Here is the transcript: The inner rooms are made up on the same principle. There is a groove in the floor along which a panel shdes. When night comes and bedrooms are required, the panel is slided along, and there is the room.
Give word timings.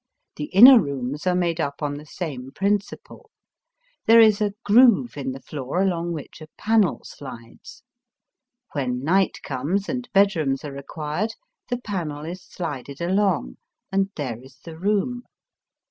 The 0.35 0.45
inner 0.45 0.79
rooms 0.81 1.27
are 1.27 1.35
made 1.35 1.61
up 1.61 1.83
on 1.83 1.93
the 1.93 2.07
same 2.07 2.49
principle. 2.55 3.29
There 4.07 4.19
is 4.19 4.41
a 4.41 4.55
groove 4.65 5.15
in 5.15 5.31
the 5.31 5.39
floor 5.39 5.79
along 5.79 6.11
which 6.13 6.41
a 6.41 6.47
panel 6.57 7.01
shdes. 7.05 7.83
When 8.73 9.03
night 9.03 9.43
comes 9.43 9.87
and 9.87 10.09
bedrooms 10.11 10.65
are 10.65 10.73
required, 10.73 11.35
the 11.69 11.77
panel 11.77 12.25
is 12.25 12.41
slided 12.41 12.99
along, 12.99 13.57
and 13.91 14.09
there 14.15 14.41
is 14.41 14.55
the 14.63 14.75
room. 14.75 15.21